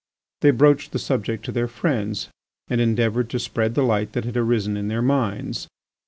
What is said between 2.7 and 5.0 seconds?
endeavoured to spread the light that had arisen in